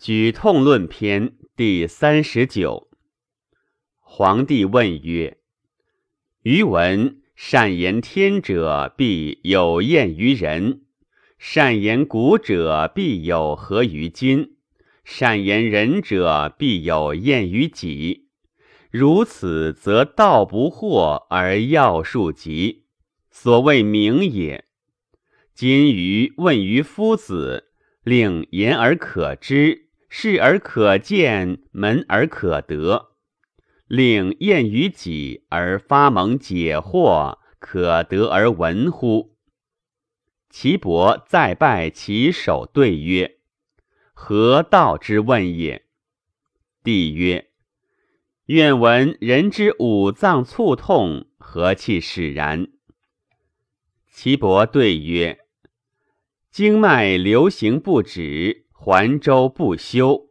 [0.00, 2.88] 举痛论篇第三十九。
[3.98, 5.38] 皇帝问曰
[6.44, 10.82] ：“余闻善言天者，必有厌于人；
[11.36, 14.52] 善言古者，必有合于今；
[15.02, 18.28] 善言人者，必有厌于己。
[18.92, 22.84] 如此，则道不惑而要数极，
[23.32, 24.64] 所谓名也。
[25.52, 27.72] 今余问于夫子，
[28.04, 33.10] 令言而可知。”视而可见，门而可得，
[33.86, 39.36] 令厌于己而发蒙解惑，可得而闻乎？
[40.48, 43.38] 岐伯再拜其手，对曰
[44.14, 45.84] ：“何道之问也？”
[46.82, 47.50] 帝曰
[48.46, 52.68] ：“愿闻人之五脏促痛，何气使然？”
[54.10, 55.40] 岐伯对曰
[56.50, 60.30] ：“经脉流行不止。”环周不休，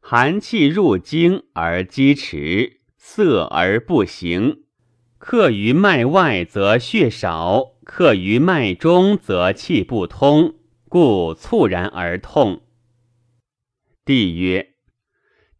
[0.00, 4.62] 寒气入经而积迟，涩而不行。
[5.18, 10.54] 克于脉外则血少，克于脉中则气不通，
[10.88, 12.62] 故猝然而痛。
[14.06, 14.70] 帝曰：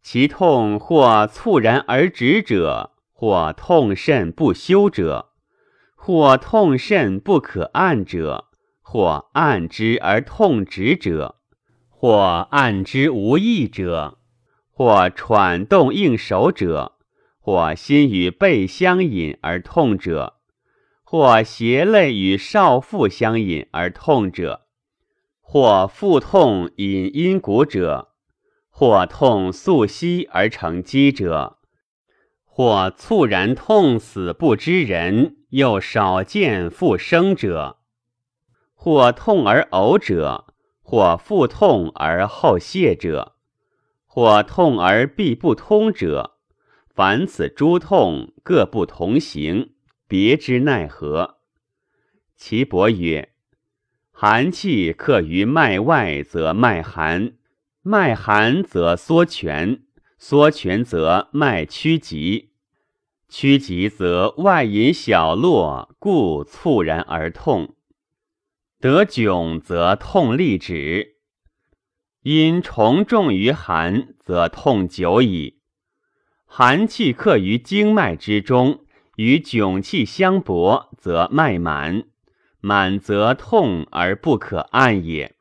[0.01, 5.33] 其痛或猝然而止者，或痛甚不休者，
[5.95, 8.45] 或痛甚不可按者，
[8.81, 11.35] 或按之而痛止者。
[12.01, 14.19] 或按之无益者，
[14.71, 16.93] 或喘动应手者，
[17.41, 20.35] 或心与背相引而痛者，
[21.03, 24.61] 或胁肋与少腹相引而痛者，
[25.41, 28.13] 或腹痛引阴骨者，
[28.69, 31.57] 或痛素息而成积者，
[32.45, 37.75] 或猝然痛死不知人，又少见复生者，
[38.73, 40.45] 或痛而呕者。
[40.89, 43.35] 或腹痛而后泻者，
[44.07, 46.39] 或痛而必不通者，
[46.87, 49.73] 凡此诸痛各不同形，
[50.07, 51.35] 别之奈何？
[52.35, 53.29] 岐伯曰：
[54.11, 57.33] 寒气克于脉外，则脉寒；
[57.83, 59.83] 脉寒则缩拳，
[60.17, 62.49] 缩拳则脉屈急，
[63.27, 67.75] 屈急则外引小络，故猝然而痛。
[68.81, 71.15] 得窘则痛立止，
[72.23, 75.59] 因重重于寒，则痛久矣。
[76.45, 78.85] 寒气克于经脉之中，
[79.17, 82.03] 与窘气相搏，则脉满，
[82.61, 85.35] 满则痛而不可按也。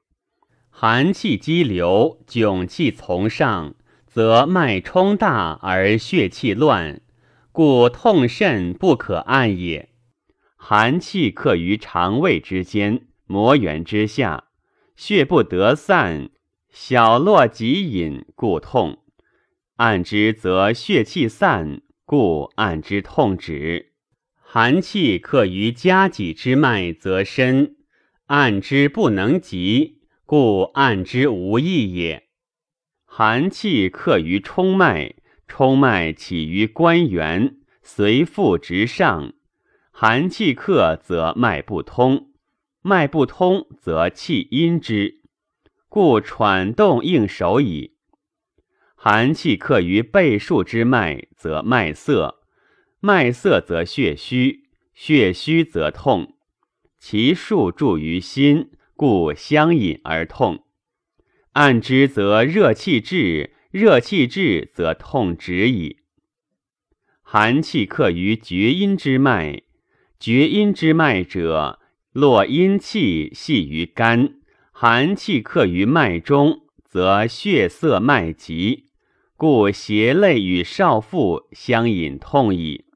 [0.68, 7.02] 寒气激流，窘气从上，则脉冲大而血气乱，
[7.52, 9.90] 故痛甚不可按也。
[10.56, 13.04] 寒气克于肠胃之间。
[13.28, 14.44] 摩原之下，
[14.96, 16.30] 血不得散，
[16.70, 19.00] 小络急引，故痛；
[19.76, 23.92] 按之则血气散，故按之痛止。
[24.40, 27.74] 寒气克于夹脊之脉，则深；
[28.28, 32.28] 按之不能及，故按之无益也。
[33.04, 39.34] 寒气克于冲脉，冲脉起于关元，随腹直上，
[39.90, 42.27] 寒气克则脉不通。
[42.82, 45.20] 脉不通，则气阴之，
[45.88, 47.96] 故喘动应手矣。
[48.94, 52.40] 寒气克于背数之脉，则脉涩；
[53.00, 56.36] 脉涩则血虚，血虚则痛。
[56.98, 60.64] 其数注于心，故相引而痛。
[61.52, 65.98] 按之则热气至，热气至则痛止矣。
[67.22, 69.62] 寒气克于厥阴之脉，
[70.18, 71.80] 厥阴之脉者。
[72.18, 74.40] 络阴气系于肝，
[74.72, 78.86] 寒气克于脉中，则血色脉急，
[79.36, 82.86] 故胁肋与少腹相引痛矣。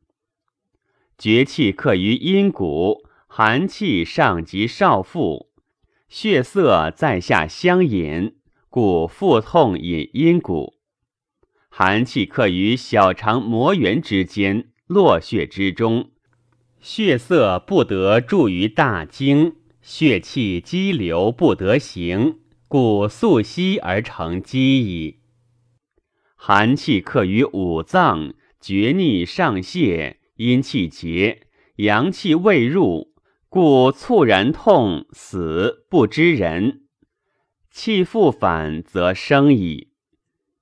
[1.17, 5.53] 厥气克于阴谷，寒气上及少腹，
[6.09, 8.35] 血色在下相引，
[8.69, 10.75] 故腹痛引阴谷。
[11.69, 16.11] 寒气克于小肠膜原之间，络血之中。
[16.83, 25.21] 血色不得注于大经，血气激流不得行，故素息而成积矣。
[26.35, 31.47] 寒气克于五脏，厥逆上泄，阴气结，
[31.77, 33.15] 阳气未入，
[33.49, 36.87] 故猝然痛死不知人。
[37.71, 39.93] 气复反则生矣。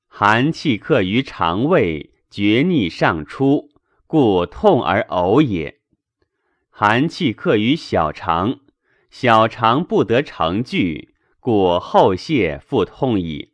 [0.07, 3.71] 寒气克于肠胃，厥逆上出，
[4.07, 5.80] 故痛而呕也。
[6.83, 8.61] 寒气克于小肠，
[9.11, 13.53] 小肠不得成聚，故后泻腹痛矣。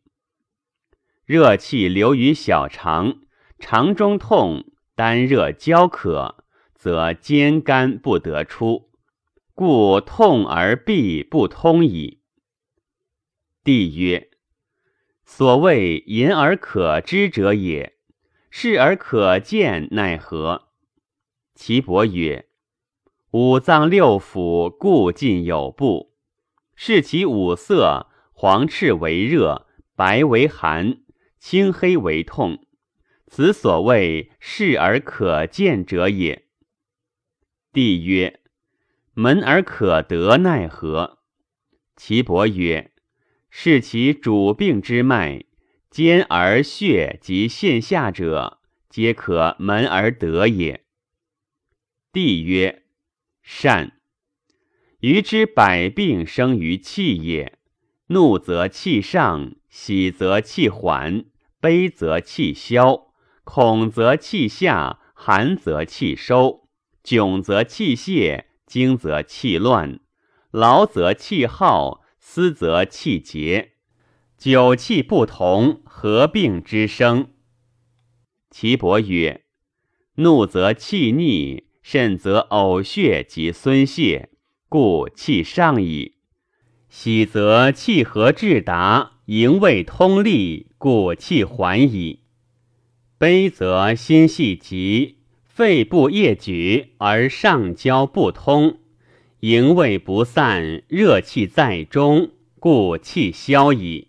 [1.25, 3.23] 热气流于小肠，
[3.59, 8.91] 肠中痛，丹热交渴，则兼肝不得出，
[9.55, 12.21] 故痛而闭不通矣。
[13.65, 14.31] 帝曰：
[15.25, 17.97] 所谓言而可知者也，
[18.51, 20.69] 视而可见奈何？
[21.57, 22.46] 岐伯曰：
[23.33, 26.15] 五脏六腑固尽有部，
[26.75, 31.03] 视其五色，黄赤为热，白为寒。
[31.39, 32.67] 青黑为痛，
[33.29, 36.47] 此所谓视而可见者也。
[37.73, 38.41] 帝曰：
[39.15, 41.19] 门而可得奈何？
[41.95, 42.91] 岐伯曰：
[43.49, 45.45] 视其主病之脉，
[45.89, 48.59] 坚而血及线下者，
[48.89, 50.85] 皆可门而得也。
[52.13, 52.86] 帝曰：
[53.49, 53.93] 善。
[54.99, 57.61] 余之百病生于气也，
[58.09, 61.27] 怒则气上，喜则气缓。
[61.61, 63.13] 悲则气消，
[63.45, 66.69] 恐则气下，寒则气收，
[67.05, 70.01] 窘则气泄，惊则气乱，
[70.51, 73.75] 劳则气耗，思则气结。
[74.37, 77.31] 九气不同，合并之生。
[78.51, 79.45] 岐伯曰：
[80.17, 84.31] 怒则气逆，甚则呕血及孙泄，
[84.69, 86.15] 故气上矣；
[86.89, 90.73] 喜则气和至达，营卫通利。
[90.79, 92.25] 故气缓矣。
[93.19, 98.81] 悲则心系急，肺部液举而上焦不通，
[99.39, 104.09] 营卫不散，热气在中，故气消矣。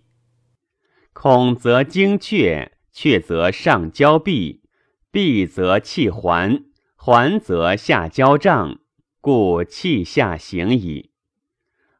[1.13, 4.63] 恐则惊却，却则上焦闭，
[5.11, 6.63] 闭则气缓，
[7.09, 8.81] 缓则下焦胀，
[9.21, 11.11] 故气下行矣。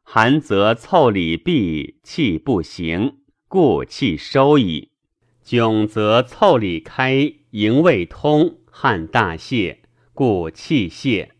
[0.02, 3.20] 寒则凑里闭，气不行。
[3.48, 4.90] 故气收矣，
[5.42, 9.80] 窘则凑里开，营未通，汗大泄，
[10.12, 11.32] 故气泄。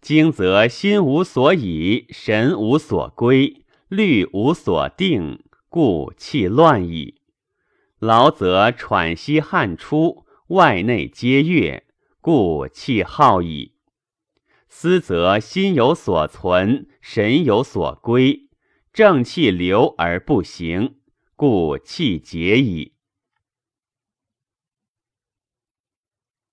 [0.00, 7.22] 惊则心无所以，神无所归，虑无所定，故气乱矣。
[7.98, 11.82] 劳则喘息汗出，外内皆悦，
[12.26, 13.74] 故气耗矣。
[14.68, 18.48] 思则心有所存，神有所归。
[18.92, 20.96] 正气流而不行，
[21.36, 22.95] 故气结矣。